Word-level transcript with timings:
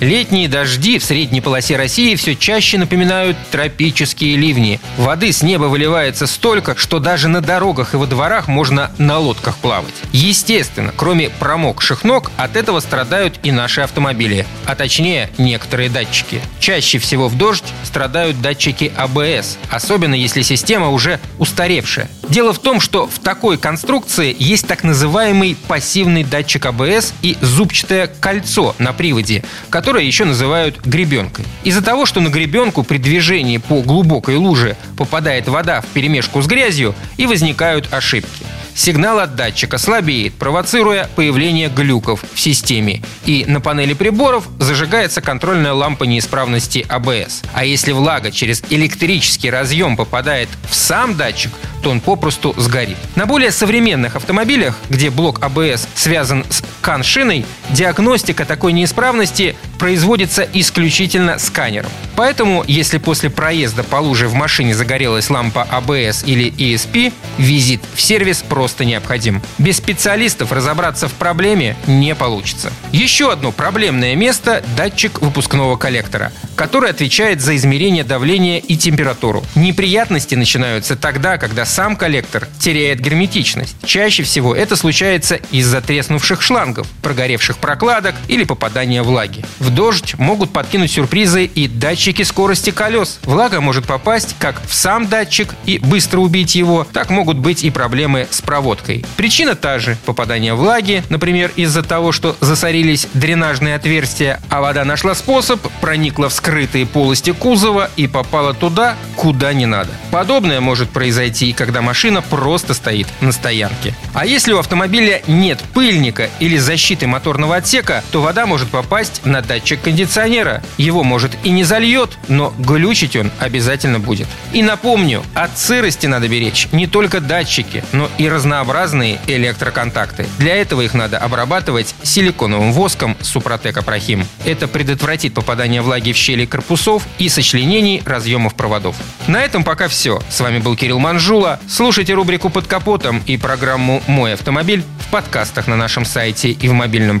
Летние 0.00 0.46
дожди 0.46 0.98
в 0.98 1.04
средней 1.04 1.40
полосе 1.40 1.76
России 1.76 2.14
все 2.16 2.36
чаще 2.36 2.76
напоминают 2.76 3.36
тропические 3.50 4.36
ливни. 4.36 4.78
Воды 4.98 5.32
с 5.32 5.42
неба 5.42 5.64
выливается 5.64 6.26
столько, 6.26 6.76
что 6.76 6.98
даже 6.98 7.28
на 7.28 7.40
дорогах 7.40 7.94
и 7.94 7.96
во 7.96 8.06
дворах 8.06 8.46
можно 8.46 8.90
на 8.98 9.18
лодках 9.18 9.56
плавать. 9.56 9.94
Естественно, 10.12 10.92
кроме 10.94 11.30
промокших 11.30 12.04
ног, 12.04 12.30
от 12.36 12.56
этого 12.56 12.80
страдают 12.80 13.40
и 13.42 13.52
наши 13.52 13.80
автомобили, 13.80 14.46
а 14.66 14.74
точнее 14.74 15.30
некоторые 15.38 15.88
датчики. 15.88 16.42
Чаще 16.60 16.98
всего 16.98 17.28
в 17.28 17.38
дождь 17.38 17.64
страдают 17.82 18.42
датчики 18.42 18.92
АБС, 18.96 19.56
особенно 19.70 20.14
если 20.14 20.42
система 20.42 20.90
уже 20.90 21.20
устаревшая. 21.38 22.10
Дело 22.28 22.52
в 22.52 22.58
том, 22.58 22.80
что 22.80 23.06
в 23.06 23.18
такой 23.20 23.56
конструкции 23.56 24.34
есть 24.38 24.66
так 24.66 24.82
называемый 24.82 25.56
пассивный 25.68 26.24
датчик 26.24 26.66
АБС 26.66 27.14
и 27.22 27.36
зубчатое 27.40 28.08
кольцо 28.20 28.74
на 28.78 28.92
приводе, 28.92 29.44
которое 29.70 29.85
еще 29.94 30.24
называют 30.24 30.84
гребенкой. 30.84 31.44
Из-за 31.64 31.82
того, 31.82 32.06
что 32.06 32.20
на 32.20 32.28
гребенку 32.28 32.82
при 32.82 32.98
движении 32.98 33.58
по 33.58 33.82
глубокой 33.82 34.36
луже 34.36 34.76
попадает 34.96 35.48
вода 35.48 35.80
в 35.80 35.86
перемешку 35.86 36.42
с 36.42 36.46
грязью 36.46 36.94
и 37.16 37.26
возникают 37.26 37.92
ошибки. 37.92 38.44
Сигнал 38.76 39.20
от 39.20 39.36
датчика 39.36 39.78
слабеет, 39.78 40.34
провоцируя 40.34 41.08
появление 41.16 41.70
глюков 41.70 42.22
в 42.34 42.38
системе. 42.38 43.00
И 43.24 43.46
на 43.48 43.62
панели 43.62 43.94
приборов 43.94 44.46
зажигается 44.58 45.22
контрольная 45.22 45.72
лампа 45.72 46.04
неисправности 46.04 46.84
АБС. 46.86 47.42
А 47.54 47.64
если 47.64 47.92
влага 47.92 48.30
через 48.30 48.62
электрический 48.68 49.48
разъем 49.48 49.96
попадает 49.96 50.50
в 50.68 50.74
сам 50.74 51.16
датчик, 51.16 51.52
то 51.82 51.88
он 51.88 52.00
попросту 52.00 52.54
сгорит. 52.58 52.98
На 53.14 53.24
более 53.24 53.50
современных 53.50 54.14
автомобилях, 54.14 54.76
где 54.90 55.08
блок 55.08 55.42
АБС 55.42 55.88
связан 55.94 56.44
с 56.50 56.62
кан-шиной, 56.82 57.46
диагностика 57.76 58.46
такой 58.46 58.72
неисправности 58.72 59.54
производится 59.78 60.48
исключительно 60.54 61.38
сканером. 61.38 61.90
Поэтому, 62.16 62.64
если 62.66 62.96
после 62.96 63.28
проезда 63.28 63.84
по 63.84 63.96
луже 63.96 64.28
в 64.28 64.34
машине 64.34 64.74
загорелась 64.74 65.28
лампа 65.28 65.62
АБС 65.62 66.24
или 66.24 66.50
ESP, 66.50 67.12
визит 67.36 67.82
в 67.94 68.00
сервис 68.00 68.42
просто 68.42 68.86
необходим. 68.86 69.42
Без 69.58 69.76
специалистов 69.76 70.52
разобраться 70.52 71.08
в 71.08 71.12
проблеме 71.12 71.76
не 71.86 72.14
получится. 72.14 72.72
Еще 72.92 73.30
одно 73.30 73.52
проблемное 73.52 74.16
место– 74.16 74.64
датчик 74.76 75.20
выпускного 75.20 75.76
коллектора, 75.76 76.32
который 76.54 76.88
отвечает 76.88 77.42
за 77.42 77.54
измерение 77.56 78.04
давления 78.04 78.58
и 78.58 78.78
температуру. 78.78 79.44
Неприятности 79.54 80.34
начинаются 80.34 80.96
тогда, 80.96 81.36
когда 81.36 81.66
сам 81.66 81.96
коллектор 81.96 82.48
теряет 82.58 83.00
герметичность. 83.00 83.76
Чаще 83.84 84.22
всего 84.22 84.54
это 84.54 84.76
случается 84.76 85.38
из-за 85.50 85.82
треснувших 85.82 86.40
шлангов, 86.40 86.86
прогоревших 87.02 87.58
прокладок 87.66 88.14
или 88.28 88.44
попадания 88.44 89.02
влаги. 89.02 89.44
В 89.58 89.70
дождь 89.70 90.14
могут 90.18 90.50
подкинуть 90.50 90.90
сюрпризы 90.90 91.44
и 91.44 91.68
датчики 91.68 92.22
скорости 92.22 92.70
колес. 92.70 93.20
Влага 93.24 93.60
может 93.60 93.84
попасть 93.84 94.34
как 94.38 94.60
в 94.66 94.74
сам 94.74 95.06
датчик 95.06 95.54
и 95.66 95.78
быстро 95.78 96.20
убить 96.20 96.54
его, 96.54 96.86
так 96.90 97.10
могут 97.10 97.36
быть 97.36 97.62
и 97.62 97.70
проблемы 97.70 98.26
с 98.30 98.40
проводкой. 98.40 99.04
Причина 99.16 99.54
та 99.54 99.78
же– 99.78 99.96
попадание 100.06 100.54
влаги, 100.54 101.04
например, 101.10 101.52
из-за 101.56 101.82
того, 101.82 102.10
что 102.10 102.36
засорились 102.40 103.06
дренажные 103.14 103.74
отверстия, 103.74 104.40
а 104.48 104.60
вода 104.60 104.84
нашла 104.84 105.14
способ, 105.14 105.60
проникла 105.80 106.30
в 106.30 106.32
скрытые 106.32 106.86
полости 106.86 107.32
кузова 107.32 107.90
и 107.96 108.06
попала 108.08 108.54
туда, 108.54 108.96
куда 109.14 109.52
не 109.52 109.66
надо. 109.66 109.90
Подобное 110.10 110.60
может 110.60 110.90
произойти, 110.90 111.52
когда 111.52 111.66
когда 111.76 111.82
машина 111.82 112.22
просто 112.22 112.72
стоит 112.72 113.06
на 113.20 113.32
стоянке. 113.32 113.94
А 114.14 114.24
если 114.24 114.54
у 114.54 114.58
автомобиля 114.58 115.20
нет 115.26 115.62
пыльника 115.74 116.30
или 116.40 116.56
защиты 116.56 117.06
моторного 117.06 117.45
отсека, 117.52 118.02
то 118.10 118.20
вода 118.20 118.46
может 118.46 118.68
попасть 118.68 119.24
на 119.24 119.42
датчик 119.42 119.80
кондиционера. 119.80 120.62
Его, 120.76 121.02
может, 121.02 121.32
и 121.44 121.50
не 121.50 121.64
зальет, 121.64 122.18
но 122.28 122.52
глючить 122.58 123.16
он 123.16 123.30
обязательно 123.38 124.00
будет. 124.00 124.28
И 124.52 124.62
напомню, 124.62 125.22
от 125.34 125.58
сырости 125.58 126.06
надо 126.06 126.28
беречь 126.28 126.68
не 126.72 126.86
только 126.86 127.20
датчики, 127.20 127.84
но 127.92 128.08
и 128.18 128.28
разнообразные 128.28 129.18
электроконтакты. 129.26 130.26
Для 130.38 130.56
этого 130.56 130.82
их 130.82 130.94
надо 130.94 131.18
обрабатывать 131.18 131.94
силиконовым 132.02 132.72
воском 132.72 133.16
Супротек 133.20 133.76
Апрахим. 133.76 134.26
Это 134.44 134.68
предотвратит 134.68 135.34
попадание 135.34 135.82
влаги 135.82 136.12
в 136.12 136.16
щели 136.16 136.46
корпусов 136.46 137.02
и 137.18 137.28
сочленений 137.28 138.02
разъемов 138.04 138.54
проводов. 138.54 138.96
На 139.26 139.42
этом 139.42 139.64
пока 139.64 139.88
все. 139.88 140.20
С 140.28 140.40
вами 140.40 140.58
был 140.58 140.76
Кирилл 140.76 140.98
Манжула. 140.98 141.60
Слушайте 141.68 142.14
рубрику 142.14 142.50
«Под 142.50 142.66
капотом» 142.66 143.22
и 143.26 143.36
программу 143.36 144.02
«Мой 144.06 144.34
автомобиль» 144.34 144.84
в 145.00 145.10
подкастах 145.10 145.66
на 145.66 145.76
нашем 145.76 146.04
сайте 146.04 146.50
и 146.50 146.68
в 146.68 146.72
мобильном 146.72 147.20